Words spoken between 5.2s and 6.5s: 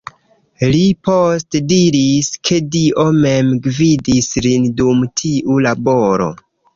tiu laboro.